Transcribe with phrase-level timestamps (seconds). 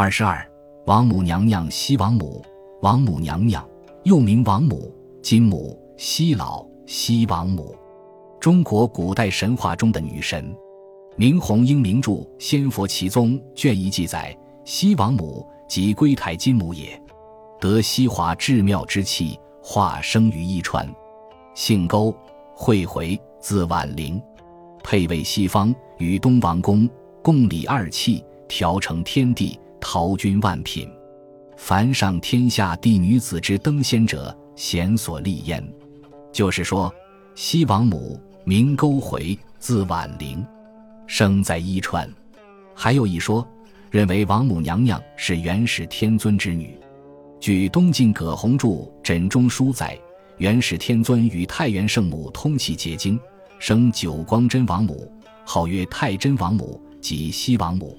[0.00, 0.42] 二十二，
[0.86, 2.42] 王母娘娘西王母，
[2.80, 3.62] 王母娘娘
[4.04, 7.76] 又名王母、金母、西老、西王母，
[8.40, 10.56] 中国古代神话中的女神。
[11.16, 14.34] 明洪英名著《仙佛奇宗》卷一记载，
[14.64, 16.98] 西王母即龟台金母也，
[17.60, 20.88] 得西华至妙之气，化生于伊川，
[21.54, 22.10] 姓勾，
[22.56, 24.18] 会回，字婉灵，
[24.82, 26.88] 配位西方，与东王公
[27.20, 29.60] 共理二气，调成天地。
[29.80, 30.88] 陶君万品，
[31.56, 35.66] 凡上天下帝女子之登仙者，贤所立焉。
[36.32, 36.92] 就是说，
[37.34, 40.44] 西王母名勾回，字婉灵，
[41.06, 42.08] 生在伊川。
[42.74, 43.46] 还有一说，
[43.90, 46.78] 认为王母娘娘是元始天尊之女。
[47.40, 48.68] 据东晋葛洪著
[49.02, 49.98] 《枕中书》载，
[50.36, 53.18] 元始天尊与太元圣母通气结晶，
[53.58, 55.10] 生九光真王母，
[55.44, 57.98] 号曰太真王母，即西王母。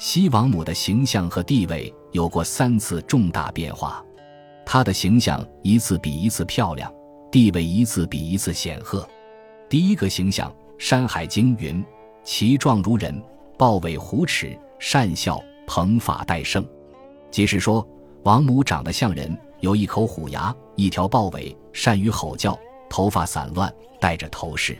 [0.00, 4.02] 西王母的形象和地位有过三次重大变化，
[4.64, 6.90] 她的形象一次比一次漂亮，
[7.30, 9.06] 地位一次比一次显赫。
[9.68, 11.84] 第一个形象，《山海经》云
[12.24, 13.22] ：“其状如人，
[13.58, 16.66] 豹尾虎齿，善笑，蓬发戴胜。”
[17.30, 17.86] 即是说，
[18.22, 22.58] 王母长得像人，有一口虎牙，一条豹尾，善于吼叫，
[22.88, 24.78] 头发散乱，戴着头饰，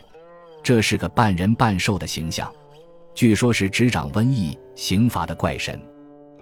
[0.63, 2.51] 这是个半人半兽的形象。
[3.13, 5.79] 据说是执掌瘟疫刑罚的怪神。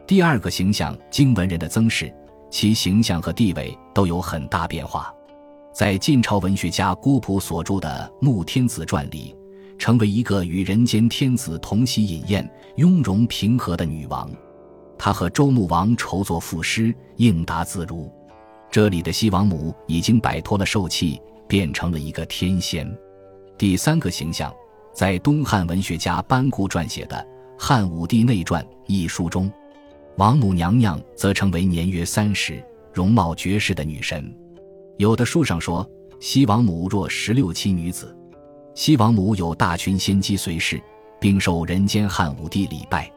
[0.07, 2.13] 第二个形象，经文人的曾氏，
[2.49, 5.13] 其形象和地位都有很大变化。
[5.73, 9.35] 在晋朝文学家郭璞所著的《穆天子传》里，
[9.77, 14.29] 成为一个与人间天子同席饮宴、雍容平和的女王。
[14.97, 18.11] 她和周穆王筹作赋诗，应答自如。
[18.71, 22.91] 这里的西王母已经摆脱了受气，变成了一个天仙。
[23.57, 24.53] 第三个形象。
[24.99, 27.15] 在东汉文学家班固撰写的
[27.57, 29.49] 《汉武帝内传》一书中，
[30.17, 32.61] 王母娘娘则成为年约三十、
[32.93, 34.29] 容貌绝世的女神。
[34.97, 38.13] 有的书上说，西王母若十六七女子。
[38.75, 40.83] 西王母有大群仙姬随侍，
[41.17, 43.09] 并受人间汉武帝礼拜。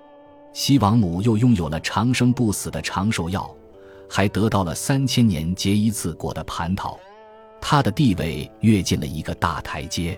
[0.52, 3.52] 西王母又拥有了长生不死的长寿药，
[4.08, 6.96] 还得到了三千年结一次果的蟠桃。
[7.60, 10.16] 她的地位跃进了一个大台阶。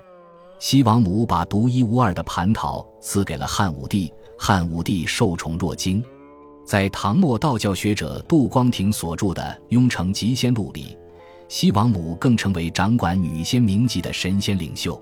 [0.58, 6.02] 西王母把独一无二的蟠桃赐给了汉武帝，汉武帝受宠若惊。
[6.64, 10.96] 在唐末道教学者杜光庭所著的《雍城集仙录》里，
[11.48, 15.00] 西王母更成为掌管女仙名籍的神仙领袖，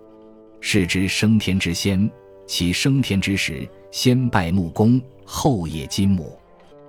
[0.61, 2.11] 是之升天之仙。
[2.45, 6.37] 其升天之时，先拜木公，后谒金母，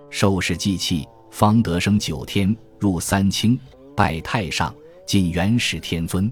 [0.10, 3.58] 受世祭器，方得升九天，入三清，
[3.96, 4.74] 拜太上，
[5.06, 6.30] 进元始天尊。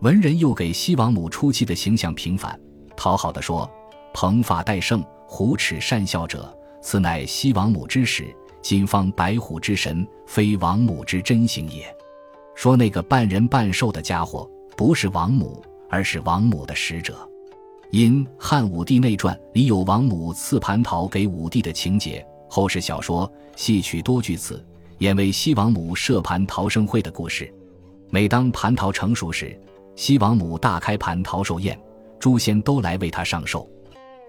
[0.00, 2.58] 文人又给西王母初期的形象平反，
[2.96, 3.70] 讨好的说
[4.14, 6.50] ：“蓬发戴胜，虎齿善笑者，
[6.80, 11.84] 此乃西王母之使，今方白虎之神，非王母之真形也。”
[12.56, 17.28] 说那个半人半兽的家伙不是王母，而是王母的使者。
[17.90, 24.64] 因《汉武帝内传》里有王母赐蟠桃给武帝的情节，后世小说戏曲多据此，
[24.98, 27.52] 演为西王母设蟠桃盛会的故事。
[28.08, 29.58] 每当蟠桃成熟时，
[30.00, 31.78] 西王母大开蟠桃寿宴，
[32.18, 33.68] 诸仙都来为她上寿。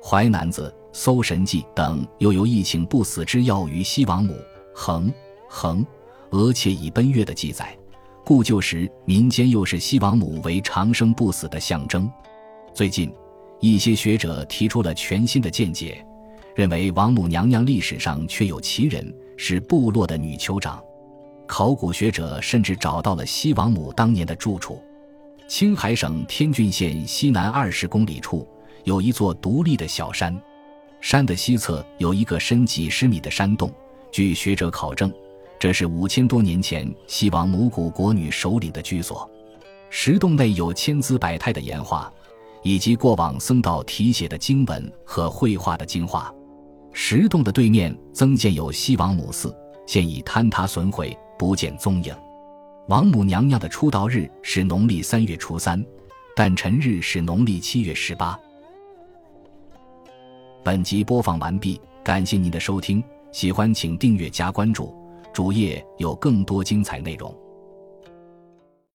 [0.06, 4.36] 《淮南子》《搜神记》等又有疫情不死之药于西王母，
[4.76, 5.10] 恒
[5.48, 5.86] 恒
[6.32, 7.74] 俄且以奔月的记载，
[8.26, 12.12] 故旧时民间又视西王母为长生不死的象征。
[12.74, 13.10] 最近，
[13.62, 16.06] 一些学者提出了全新的见解，
[16.54, 20.84] 认为王母娘娘历史上确有其人，是部落的女酋长。
[21.48, 24.78] 考古学者甚至找到了西王母当年的住处。
[25.52, 28.48] 青海省天峻县西南二十公里处
[28.86, 30.34] 有一座独立的小山，
[31.02, 33.70] 山的西侧有一个深几十米的山洞。
[34.14, 35.12] 据学者考证，
[35.60, 39.30] 这是五千多年前西王母古国女首领的居所。
[39.90, 42.10] 石洞内有千姿百态的岩画，
[42.64, 46.34] 以及过往僧道题写的经文和绘画的精画。
[46.94, 49.54] 石洞的对面增建有西王母寺，
[49.86, 52.16] 现已坍塌损毁，不见踪影。
[52.88, 55.84] 王母娘娘的出道日是农历三月初三，
[56.36, 58.38] 诞辰日是农历七月十八。
[60.64, 63.02] 本集播放完毕，感谢您的收听，
[63.32, 64.94] 喜欢请订阅加关注，
[65.32, 67.34] 主页有更多精彩内容。